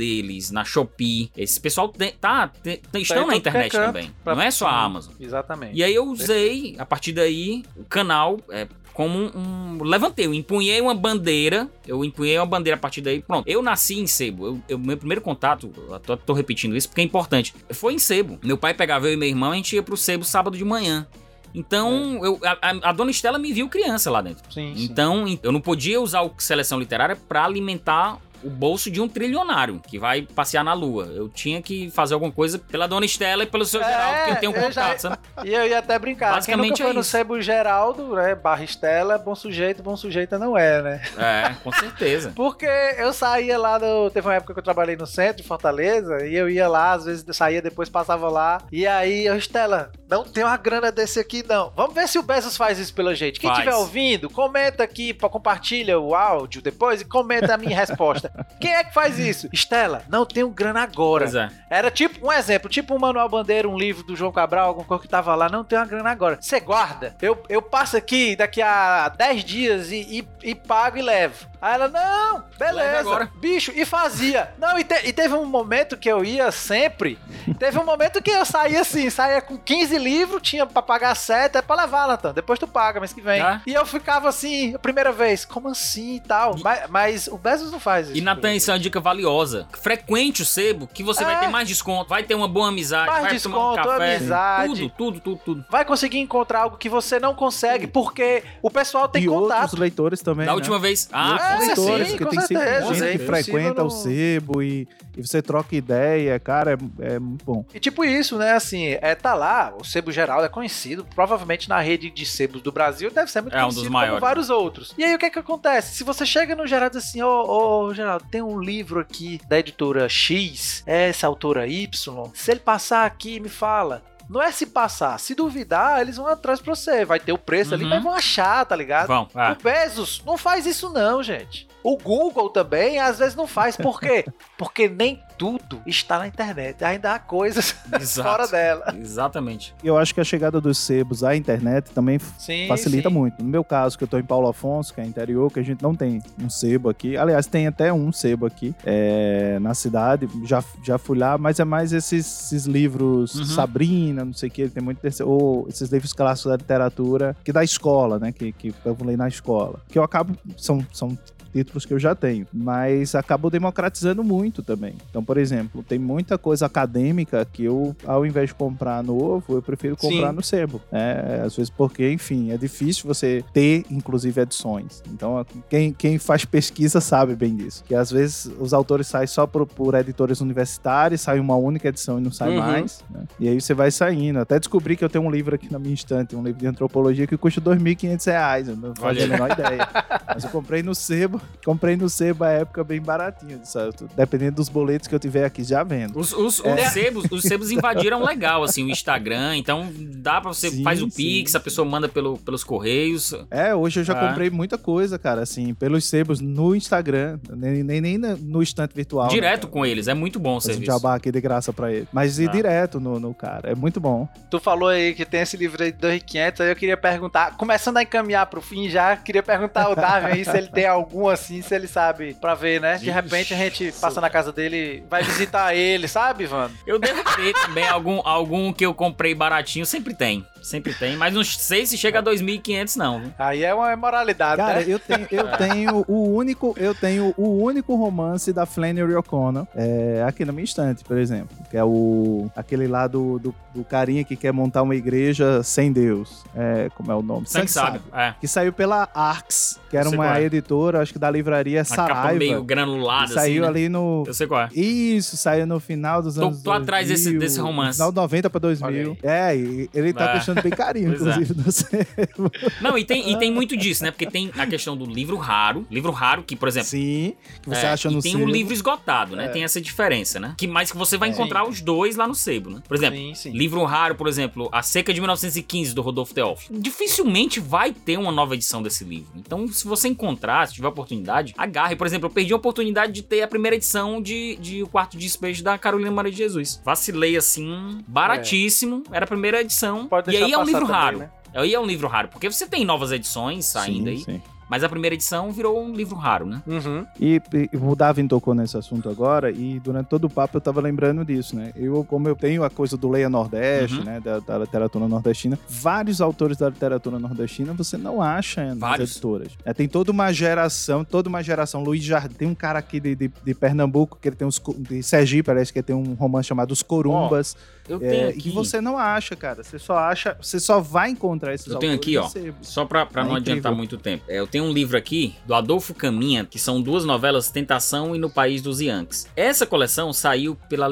[0.51, 1.31] na Shopee.
[1.35, 2.51] Esse pessoal tem- tá,
[2.93, 4.11] estão em na é internet canto, também.
[4.23, 5.13] pra- Não é só a Sim, Amazon.
[5.19, 5.75] Exatamente.
[5.77, 9.31] E aí eu usei, a partir daí, o canal é, como um,
[9.79, 11.69] um- Levantei, eu empunhei uma bandeira.
[11.87, 13.21] Eu empunhei uma bandeira a partir daí.
[13.21, 13.47] Pronto.
[13.47, 14.45] Eu nasci em sebo.
[14.45, 17.53] Eu, eu- meu primeiro contato, eu tô, tô repetindo isso porque é importante.
[17.71, 18.37] Foi em sebo.
[18.43, 21.07] Meu pai pegava eu e meu irmão, a gente ia pro sebo sábado de manhã.
[21.55, 24.43] Então, eu, a, a- dona Estela me viu criança lá dentro.
[24.53, 24.83] Sim, sim.
[24.83, 29.81] Então, eu não podia usar o seleção literária pra alimentar o bolso de um trilionário
[29.87, 31.05] que vai passear na lua.
[31.05, 34.31] Eu tinha que fazer alguma coisa pela dona Estela e pelo seu É, Geraldo, que
[34.31, 35.17] eu tenho contato, já- sabe?
[35.45, 36.33] E eu ia até brincar.
[36.33, 37.03] Basicamente Quem nunca foi é no.
[37.03, 38.35] Sebo Geraldo, né?
[38.35, 41.01] Barra Estela, bom sujeito, bom sujeita não é, né?
[41.17, 42.31] É, com certeza.
[42.35, 42.65] Porque
[42.97, 44.09] eu saía lá do.
[44.09, 47.05] Teve uma época que eu trabalhei no centro de Fortaleza e eu ia lá, às
[47.05, 48.59] vezes saía, depois passava lá.
[48.71, 51.71] E aí, eu, Estela, não tem uma grana desse aqui, não.
[51.75, 53.39] Vamos ver se o Bezos faz isso pela gente.
[53.39, 58.28] Quem estiver ouvindo, comenta aqui, compartilha o áudio depois e comenta a minha resposta.
[58.59, 59.49] Quem é que faz isso?
[59.51, 61.25] Estela, não tenho grana agora.
[61.25, 61.49] Pois é.
[61.69, 65.01] Era tipo, um exemplo, tipo um Manuel Bandeira, um livro do João Cabral, alguma coisa
[65.01, 66.37] que tava lá, não tenho a grana agora.
[66.39, 67.15] Você guarda.
[67.21, 71.47] Eu, eu passo aqui daqui a 10 dias e, e, e pago e levo.
[71.61, 73.29] Aí ela, não, beleza.
[73.35, 74.51] Bicho, e fazia.
[74.57, 77.19] Não, e, te- e teve um momento que eu ia sempre.
[77.57, 81.57] Teve um momento que eu saía assim, saía com 15 livros, tinha pra pagar 7,
[81.57, 82.33] é pra levar, Natan.
[82.33, 83.41] Depois tu paga, mês que vem.
[83.41, 83.61] Ah.
[83.67, 86.55] E eu ficava assim, a primeira vez, como assim e tal.
[86.63, 88.17] Mas, mas o Bezos não faz isso.
[88.19, 89.67] E Natan, isso é uma dica valiosa.
[89.81, 91.39] Frequente o sebo, que você vai É.
[91.39, 94.15] ter mais desconto, vai ter uma boa amizade, Mais vai tomar um desconto, café.
[94.15, 94.69] amizade.
[94.69, 95.65] Tudo, tudo, tudo, tudo.
[95.69, 99.61] vai conseguir encontrar algo que você não consegue, porque o pessoal tem e contato.
[99.61, 100.45] outros leitores também.
[100.45, 100.55] Da né?
[100.55, 101.09] última vez.
[101.11, 103.89] Ah, é, leitores, sim, que com tem sempre certeza, gente é que frequenta o não-
[103.89, 107.65] sebo e, e você troca ideia, cara, é, é muito bom.
[107.73, 108.53] E tipo isso, né?
[108.53, 112.71] Assim, é, tá lá, o sebo geral é conhecido, provavelmente na rede de sebos do
[112.71, 114.19] Brasil deve ser muito É um dos conhecido maiores.
[114.19, 114.93] como vários outros.
[114.97, 115.95] E aí o que é que acontece?
[115.95, 119.39] Se você chega no Geraldo e diz assim, ô, ô, Geraldo, tem um livro aqui
[119.47, 124.01] da editora X, essa autora Y, se ele passar aqui, me fala.
[124.29, 127.03] Não é se passar, se duvidar, eles vão atrás pra você.
[127.03, 127.89] Vai ter o preço ali, Uhum.
[127.89, 129.07] mas vão achar, tá ligado?
[129.07, 129.51] Vão, é.
[129.51, 131.67] O Bezos não faz isso não, gente.
[131.89, 133.75] O Google também às vezes não faz.
[133.75, 134.23] Por quê?
[134.59, 136.83] Porque nem tudo está na internet.
[136.83, 138.29] Ainda há coisas Exato.
[138.29, 138.93] fora dela.
[138.95, 139.73] Exatamente.
[139.83, 143.15] E eu acho que a chegada dos sebos à internet também Sim, facilita sim.
[143.15, 143.41] muito.
[143.41, 145.81] No meu caso, que eu tô em Paulo Afonso, que é interior, que a gente
[145.81, 147.17] não tem um sebo aqui.
[147.17, 150.29] Aliás, tem até um sebo aqui é, na cidade.
[150.45, 153.45] Já, já fui lá, mas é mais esses, esses livros Uhum.
[153.45, 157.51] Sabrina, não sei o que, tem muito desse, ou esses livros clássicos da literatura que
[157.51, 158.31] da escola, né?
[158.31, 159.79] Que, que eu ler na escola.
[159.87, 160.35] Que eu acabo.
[160.57, 161.17] São, são
[161.51, 164.95] títulos que eu já tenho, mas acabou democratizando muito também.
[165.09, 169.61] Então, por exemplo, tem muita coisa acadêmica que eu, ao invés de comprar novo, eu
[169.61, 170.35] prefiro comprar Sim.
[170.35, 170.81] no sebo.
[170.91, 175.01] É, às vezes porque, enfim, é difícil você ter, inclusive, edições.
[175.11, 177.83] Então, quem, quem faz pesquisa sabe bem disso.
[177.85, 182.19] Que às vezes os autores saem só por, por editores universitários, sai uma única edição
[182.19, 182.57] e não sai Uhum.
[182.57, 183.03] mais.
[183.09, 183.23] né?
[183.39, 184.39] E aí você vai saindo.
[184.39, 187.27] Até descobri que eu tenho um livro aqui na minha estante, um livro de antropologia
[187.27, 188.67] que custa 2.500 reais.
[188.67, 189.87] Eu não fazia a menor ideia.
[190.33, 193.59] Mas eu comprei no sebo, comprei no sebo à época bem baratinho.
[193.63, 194.07] Certo?
[194.15, 196.17] Dependendo dos boletos que eu tiver aqui, já vendo.
[196.19, 196.73] Os, os, É.
[196.73, 199.57] os sebos, os sebos invadiram legal, assim, o Instagram.
[199.57, 203.33] Então dá pra você, Sim, faz o sim, Pix, a pessoa manda pelo, pelos correios.
[203.51, 204.27] É, hoje eu já Ah.
[204.29, 209.25] comprei muita coisa, cara, assim, pelos sebos no Instagram, nem, nem, nem no estante virtual.
[209.27, 209.71] né, direto cara?
[209.73, 210.91] com eles, é muito bom o Fazer um serviço.
[210.91, 212.07] jabá aqui de graça pra ele.
[212.11, 212.51] Mas ir Ah.
[212.51, 214.27] direto no, no cara, é muito bom.
[214.49, 217.97] Tu falou aí que tem esse livro aí de 2.500, aí eu queria perguntar, começando
[217.97, 220.85] a encaminhar pro fim já, queria perguntar ao Darwin aí se ele tem
[221.29, 222.97] assim, se ele sabe, pra ver, né?
[222.97, 226.71] De repente a gente passa na casa dele, vai visitar ele, sabe, Ivan?
[226.85, 230.45] Eu devo ter também algum, algum que eu comprei baratinho, sempre tem.
[230.61, 233.19] Sempre tem, mas não sei se chega a 2.500 não.
[233.21, 233.31] viu?
[233.39, 234.85] Aí é uma imoralidade, Cara, né?
[234.87, 240.23] eu tenho, eu tenho o único, eu tenho o único romance da Flannery O'Connor, é,
[240.27, 244.23] aqui na minha estante, por exemplo, que é o aquele lá do, do, do carinha
[244.23, 246.43] que quer montar uma igreja sem Deus.
[246.55, 247.47] É, como é o nome?
[247.47, 247.99] Sangue sabe.
[248.13, 248.33] É.
[248.39, 250.43] Que saiu pela Arx, que era uma é.
[250.43, 252.39] editora, acho que da livraria A capa Saraiva.
[252.39, 253.73] meio granulada, saiu assim.
[253.73, 253.79] né?
[253.79, 254.69] ali no Eu sei qual é.
[254.73, 257.97] Isso, saiu no final dos Tô- anos tô atrás desse- 2000, desse romance.
[257.97, 259.17] Final 90 pra 2000.
[259.23, 260.33] É, e ele tá É.
[260.49, 261.31] custando bem carinho, Pois é.
[261.41, 262.51] inclusive, no sebo.
[262.81, 264.11] Não, e tem, e tem muito disso, né?
[264.11, 265.85] Porque tem a questão do livro raro.
[265.89, 266.89] Livro raro que, por exemplo.
[266.89, 268.43] Sim, que você é, acha no e tem sebo.
[268.43, 269.45] um livro esgotado, né?
[269.45, 269.49] É.
[269.49, 270.55] Tem essa diferença, né?
[270.57, 271.31] Que, mas que você vai É.
[271.31, 272.81] encontrar os dois lá no sebo, né?
[272.87, 273.51] Por exemplo, Sim, sim.
[273.51, 276.79] Livro raro, por exemplo, A Seca de 1915, do Rodolfo Teófilo.
[276.79, 279.31] Dificilmente vai ter uma nova edição desse livro.
[279.35, 281.95] Então, se você encontrar, se tiver oportunidade, agarre.
[281.95, 285.17] Por exemplo, eu perdi a oportunidade de ter a primeira edição de, de O Quarto
[285.17, 286.81] de Despejo da Carolina Maria de Jesus.
[286.83, 289.03] Vacilei assim, baratíssimo.
[289.11, 290.07] Era a primeira edição.
[290.07, 291.17] Pode e aí é um livro também, raro.
[291.19, 291.29] né?
[291.53, 294.41] Aí é um livro raro, porque você tem novas edições saindo Sim, aí, sim.
[294.69, 296.61] mas a primeira edição virou um livro raro, né?
[296.67, 297.03] Uhum.
[297.19, 297.41] E,
[297.73, 301.25] e o Davin tocou nesse assunto agora, e durante todo o papo eu tava lembrando
[301.25, 301.71] disso, né?
[301.75, 304.03] Eu, como eu tenho a coisa do Leia Nordeste, Uhum.
[304.03, 304.19] né?
[304.19, 309.11] Da, da literatura nordestina, vários autores da literatura nordestina você não acha nas Vários.
[309.13, 309.51] editoras.
[309.65, 311.83] É, tem toda uma geração, toda uma geração.
[311.83, 314.61] Luiz Jardim, tem um cara aqui de, de, de Pernambuco, que ele tem uns.
[314.77, 317.57] de Sergipe, parece que ele tem um romance chamado Os Corumbas.
[317.89, 319.63] Eu é, tenho e aqui, que você não acha, cara.
[319.63, 320.37] Você só acha.
[320.41, 322.29] Você só vai encontrar esses Eu tenho aqui, ó.
[322.61, 323.53] só pra, pra É não incrível.
[323.53, 324.23] adiantar muito tempo.
[324.27, 328.19] É, eu tenho um livro aqui do Adolfo Caminha, que são duas novelas, Tentação e
[328.19, 329.27] No País dos Yankees.
[329.35, 330.89] Essa coleção saiu pela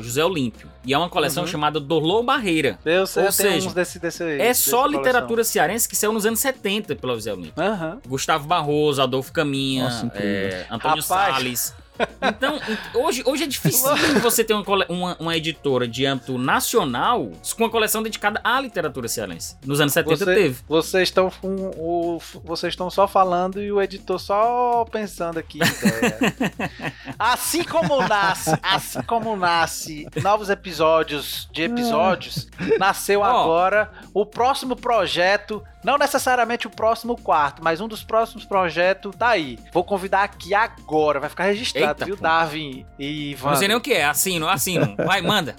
[0.00, 1.48] José Olímpio, e é uma coleção Uhum.
[1.48, 2.78] chamada Dorlou Barreira.
[2.84, 6.12] Eu sei, Ou eu tenho seja, uns desse, desse É só literatura cearense que saiu
[6.12, 7.52] nos anos 70 pela José Olímpio.
[7.62, 7.98] Aham.
[8.08, 11.04] Gustavo Barroso, Adolfo Caminha, Nossa, é, Antônio Rapaz.
[11.34, 11.74] Salles.
[12.22, 13.88] Então, ent- hoje, hoje é difícil
[14.20, 19.08] você ter uma, uma, uma editora de âmbito nacional com uma coleção dedicada à literatura
[19.08, 19.56] cearense.
[19.64, 20.56] Nos anos 70 Você- teve.
[20.68, 22.18] Vocês estão com o.
[22.44, 25.58] Vocês estão só falando e o editor só pensando aqui.
[27.18, 33.24] assim como nasce, assim como nasce novos episódios de episódios, nasceu Ó.
[33.24, 35.62] agora o próximo projeto.
[35.82, 39.58] Não necessariamente o próximo quarto, mas um dos próximos projetos tá aí.
[39.72, 42.22] Vou convidar aqui agora, vai ficar registrado, Eita, viu, pô.
[42.22, 43.50] Darwin e Ivan?
[43.50, 44.96] Não sei nem o que é, assino, assino.
[44.96, 45.54] Vai, manda.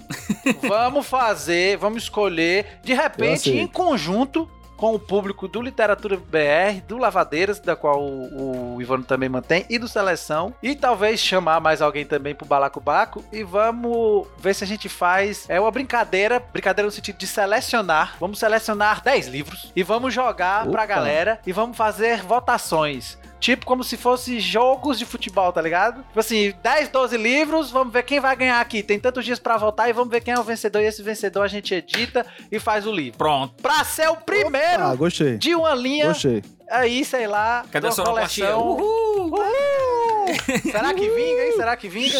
[0.67, 6.97] Vamos fazer, vamos escolher, de repente, em conjunto com o público do Literatura BR, do
[6.97, 10.55] Lavadeiras, da qual o, o Ivano também mantém, e do Seleção.
[10.63, 13.21] E talvez chamar mais alguém também pro Balacobaco.
[13.29, 18.15] E vamos ver se a gente faz é uma brincadeira, brincadeira no sentido de selecionar.
[18.21, 20.85] Vamos selecionar 10 livros e vamos jogar pra Opa.
[20.85, 23.17] galera e vamos fazer votações.
[23.39, 26.03] Tipo como se fosse jogos de futebol, tá ligado?
[26.03, 28.83] Tipo assim, 10, 12 livros, vamos ver quem vai ganhar aqui.
[28.83, 30.81] Tem tantos dias pra votar e vamos ver quem é o vencedor.
[30.81, 33.17] E esse vencedor a gente edita e faz o livro.
[33.17, 33.53] Pronto.
[33.61, 35.37] Pra ser o primeiro Ah, gostei.
[35.37, 36.43] de uma linha Gostei.
[36.69, 38.45] aí, sei lá, Cadê a sonoplastia?
[38.51, 38.67] coleção.
[38.71, 39.31] Uhul!
[39.31, 40.08] Uhul!
[40.71, 41.51] Será que vinga, hein?
[41.55, 42.19] Será que vinga?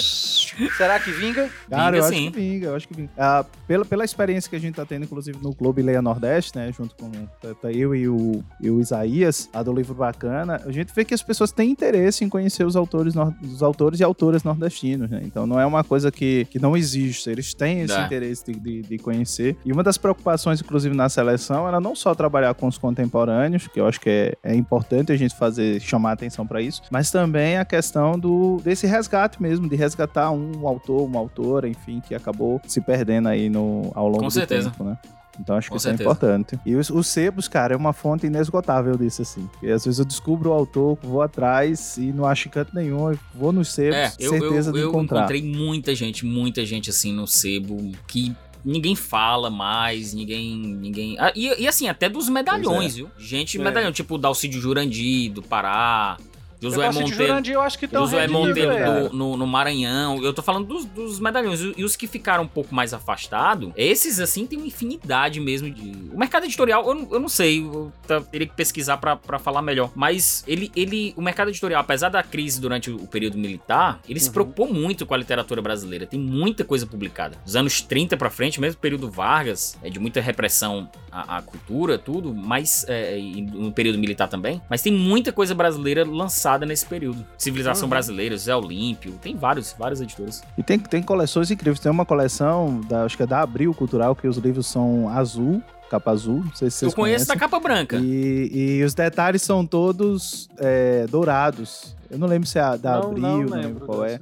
[0.77, 1.49] Será que vinga?
[1.69, 2.23] Cara, Vinga eu sim.
[2.27, 3.09] acho que vinga, eu acho que vinga.
[3.17, 6.71] Ah, pela, pela experiência que a gente tá tendo, inclusive, no Clube Leia Nordeste, né?
[6.75, 7.09] Junto com
[7.41, 11.05] tá- tá eu e o, e o Isaías, a do livro bacana, a gente vê
[11.05, 15.21] que as pessoas têm interesse em conhecer os autores, os autores e autoras nordestinos, né?
[15.23, 18.05] Então não é uma coisa que, que não existe, eles têm esse É.
[18.05, 19.55] interesse de, de, de conhecer.
[19.65, 23.79] E uma das preocupações, inclusive, na seleção, era não só trabalhar com os contemporâneos, que
[23.79, 27.57] eu acho que é, é importante a gente fazer, chamar atenção para isso, mas também
[27.57, 32.61] a questão do, desse resgate mesmo, de resgatar um autor, uma autora, enfim, que acabou
[32.67, 34.69] se perdendo aí no, ao longo Com do certeza.
[34.71, 34.97] tempo, né?
[35.41, 36.03] Então acho que Com isso certeza.
[36.03, 36.59] é importante.
[36.65, 39.49] E os, os sebos, cara, é uma fonte inesgotável disso, assim.
[39.63, 43.19] E às vezes eu descubro o autor, vou atrás e não acho canto nenhum, eu
[43.33, 45.19] vou nos sebos, É, eu, certeza eu, de eu encontrar.
[45.19, 48.35] encontrei muita gente, muita gente assim no sebo que
[48.65, 50.57] ninguém fala mais, ninguém.
[50.57, 53.09] ninguém ah, e, e assim, até dos medalhões, viu?
[53.17, 53.63] Gente, É.
[53.63, 56.17] medalhão, tipo o Dalcídio Jurandir, do Pará,
[56.61, 57.15] Josué Monteiro.
[57.15, 59.09] Jurandir, eu acho que estão Josué Monteiro cara.
[59.09, 60.21] do- no, no Maranhão.
[60.23, 61.59] Eu tô falando dos, dos medalhões.
[61.77, 66.09] E os que ficaram um pouco mais afastados, esses, assim, tem uma infinidade mesmo de.
[66.13, 67.91] O mercado editorial, eu, não- eu não sei, eu
[68.31, 69.91] teria que pesquisar pra, pra falar melhor.
[69.95, 71.13] Mas ele, ele.
[71.15, 74.33] O mercado editorial, apesar da crise durante o período militar, ele se Uhum.
[74.33, 76.05] preocupou muito com a literatura brasileira.
[76.05, 77.37] Tem muita coisa publicada.
[77.45, 81.97] Dos anos 30 pra frente, mesmo período Vargas, é de muita repressão à, à cultura,
[81.97, 82.85] tudo, mas.
[82.87, 83.17] É,
[83.53, 84.61] no período militar também.
[84.69, 87.25] Mas tem muita coisa brasileira lançada nesse período.
[87.37, 87.89] Civilização Uhum.
[87.89, 90.41] Brasileira, Zé Olímpio, tem vários, várias editoras.
[90.57, 91.79] E tem, tem coleções incríveis.
[91.79, 95.61] Tem uma coleção, da, acho que é da Abril Cultural, que os livros são azul,
[95.89, 96.43] capa azul.
[96.43, 97.49] Não sei se vocês Eu conheço da conhecem.
[97.49, 97.97] capa branca.
[97.97, 101.95] E, e os detalhes são todos é, dourados.
[102.09, 104.19] Eu não lembro se é a da Não, Abril, não não, lembro lembro qual é.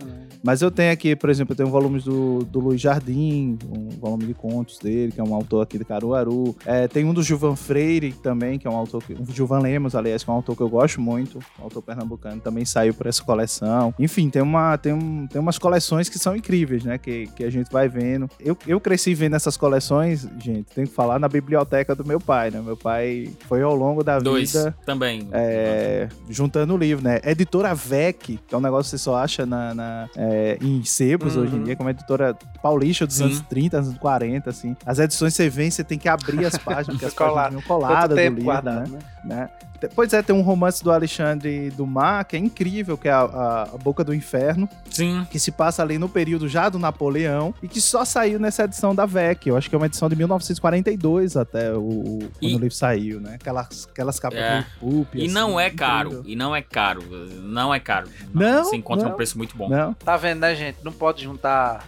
[0.47, 4.27] Mas eu tenho aqui, por exemplo, eu tenho volumes do, do Luiz Jardim, um volume
[4.27, 6.55] de contos dele, que é um autor aqui de Caruaru.
[6.65, 9.93] É, tem um do Gilvan Freire também, que é um autor, que, um Gilvan Lemos,
[9.93, 13.07] aliás, que é um autor que eu gosto muito, um autor pernambucano, também saiu por
[13.07, 13.93] essa coleção.
[13.99, 17.49] Enfim, tem, uma, tem, um, tem umas coleções que são incríveis, né, que, que a
[17.49, 18.29] gente vai vendo.
[18.39, 22.51] Eu, eu cresci vendo essas coleções, gente, tenho que falar, na biblioteca do meu pai,
[22.51, 22.61] né?
[22.61, 25.27] Meu pai foi ao longo da Dois, vida também.
[25.33, 27.19] é, juntando o livro, né?
[27.25, 31.35] Editora VEC, que é um negócio que você só acha na, na, é, em sebos
[31.35, 31.43] Uhum.
[31.43, 33.25] hoje em dia, como editora paulista dos Sim.
[33.25, 34.75] anos 30, anos 40, assim.
[34.85, 37.35] As edições você vem, você tem que abrir as páginas, porque as Colado.
[37.35, 38.99] páginas vinham coladas do livro, guardado, né?
[39.23, 39.49] né?
[39.93, 43.63] Pois é, tem um romance do Alexandre Dumas, que é incrível, que é a, a-
[43.73, 45.27] a Boca do Inferno, Sim.
[45.29, 48.95] que se passa ali no período já do Napoleão, e que só saiu nessa edição
[48.95, 49.47] da VEC.
[49.47, 52.71] Eu acho que é uma edição de 1942 até o, o- quando E- o livro
[52.73, 53.35] saiu, né?
[53.35, 54.59] Aquelas, aquelas capas É.
[54.61, 55.87] de pulp, E assim, não é incrível.
[55.87, 56.21] caro.
[56.25, 57.03] E não é caro.
[57.41, 58.07] Não é caro.
[58.33, 59.13] Não, Você encontra não.
[59.13, 59.69] um preço muito bom.
[59.69, 60.77] Não, Tá vendo, né, gente?
[60.83, 61.85] Não pode juntar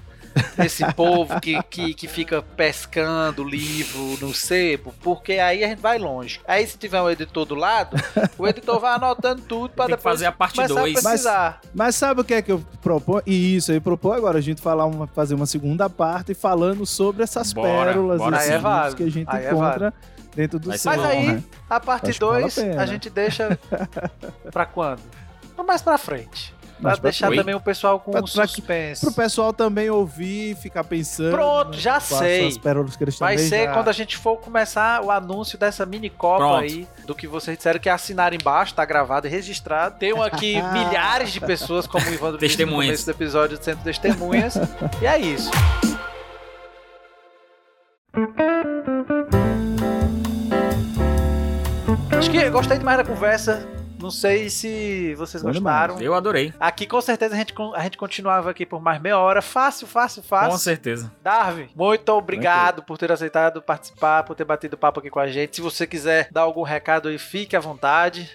[0.57, 5.97] esse povo que, que, que fica pescando livro no sebo, porque aí a gente vai
[5.97, 6.39] longe.
[6.47, 7.97] Aí se tiver um editor do lado,
[8.37, 10.93] o editor vai anotando tudo que depois fazer a parte começar a 2.
[10.93, 11.61] pesquisar.
[11.73, 13.23] Mas sabe o que é que eu proponho?
[13.25, 17.23] E isso, eu proponho agora a gente falar uma, fazer uma segunda parte falando sobre
[17.23, 18.39] essas Bora, pérolas bora.
[18.39, 19.93] Aí é válido, que a gente aí é encontra
[20.35, 21.43] dentro do ser Mas bom, aí, né?
[21.69, 23.59] a parte Acho que vale 2, a a gente deixa
[24.51, 25.01] pra quando?
[25.55, 26.53] Pra mais pra frente.
[26.81, 27.39] Pra pra deixar frente.
[27.39, 29.05] também o pessoal com Pra- pra- suspense.
[29.05, 31.31] Pro pessoal também ouvir, ficar pensando.
[31.31, 31.77] Pronto, né?
[31.77, 32.49] já são sei.
[33.19, 36.63] Vai também ser já- quando a gente for começar o anúncio dessa mini copa Pronto.
[36.63, 39.97] aí, do que vocês disseram que é assinar embaixo, tá gravado e registrado.
[39.99, 43.03] Tem aqui milhares de pessoas, como o Ivan no Testemunhas.
[43.03, 44.55] do episódio do Centro Testemunhas.
[45.01, 45.51] e é isso.
[52.17, 53.65] Acho que gostei demais da conversa.
[53.99, 55.99] Não sei se vocês Bom gostaram.
[55.99, 56.53] Eu adorei.
[56.57, 59.41] Aqui com certeza a gente, a gente continuava aqui por mais meia hora.
[59.41, 60.51] Fácil, fácil, fácil.
[60.51, 61.11] Com certeza.
[61.21, 65.57] Darwin, muito obrigado por ter aceitado participar, por ter batido papo aqui com a gente.
[65.57, 68.29] Se você quiser dar algum recado aí, fique à vontade.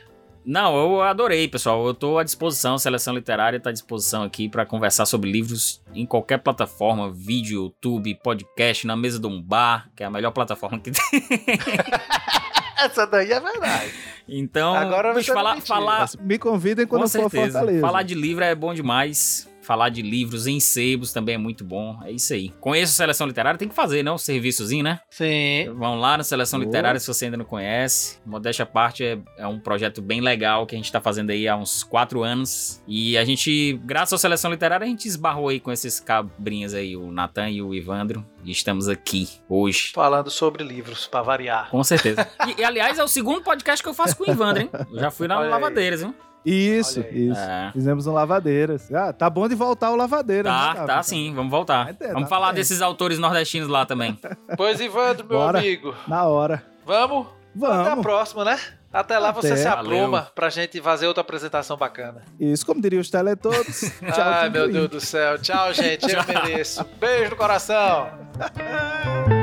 [0.44, 1.86] Não, eu adorei, pessoal.
[1.86, 6.04] Eu tô à disposição, Seleção Literária tá à disposição aqui pra conversar sobre livros em
[6.04, 10.78] qualquer plataforma, vídeo, YouTube, podcast, na mesa de um bar, que é a melhor plataforma
[10.78, 11.02] que tem.
[12.84, 13.92] Essa daí é verdade.
[14.28, 17.58] Então, Agora bicho, falar, falar, Me convidem quando com eu for a certeza.
[17.58, 17.80] Fortaleza.
[17.80, 19.48] Falar de livro é bom demais.
[19.64, 21.98] Falar de livros em sebos também é muito bom.
[22.04, 22.50] É isso aí.
[22.60, 24.14] Conheço Seleção Literária, tem que fazer, não?
[24.14, 25.00] Um serviçozinho, né?
[25.10, 25.70] Sim.
[25.74, 26.66] Vão lá na Seleção Boa.
[26.66, 28.18] Literária se você ainda não conhece.
[28.26, 31.48] Modéstia à parte é, é um projeto bem legal que a gente tá fazendo aí
[31.48, 32.82] há uns quatro anos.
[32.86, 36.96] E a gente, graças à Seleção Literária, a gente esbarrou aí com esses cabrinhas aí,
[36.96, 38.24] o Natan e o Ivandro.
[38.44, 39.92] E estamos aqui hoje.
[39.94, 41.70] Falando sobre livros, pra variar.
[41.70, 42.28] Com certeza.
[42.46, 44.70] E, e, aliás, é o segundo podcast que eu faço com o Ivandro, hein?
[44.92, 45.50] Eu já fui na Olha aí.
[45.50, 46.14] Lavadeiras, viu?
[46.44, 47.38] Isso, isso.
[47.40, 47.70] É.
[47.72, 48.92] Fizemos um Lavadeiras.
[48.92, 50.52] Ah, tá bom de voltar o Lavadeiras.
[50.52, 50.86] né, Tá, Gabi?
[50.86, 51.94] tá sim, vamos voltar.
[51.94, 52.56] Ter, Vamos tá falar bem.
[52.56, 54.18] desses autores nordestinos lá também.
[54.56, 55.58] Pois, Ivandro, meu Bora.
[55.58, 55.94] amigo.
[56.06, 56.62] Na hora.
[56.84, 57.26] Vamos?
[57.56, 58.02] Até a Vamos.
[58.02, 58.58] próxima, né?
[58.92, 59.56] Até lá você Até.
[59.56, 59.80] se Valeu.
[60.04, 62.22] apruma pra gente fazer outra apresentação bacana.
[62.38, 63.80] Isso, como diria os teletodos.
[64.12, 64.70] Tchau, Ai, meu.
[64.70, 65.36] Deus do céu.
[65.38, 66.08] Tchau, gente.
[66.12, 66.84] Eu mereço.
[67.00, 68.08] Beijo no coração.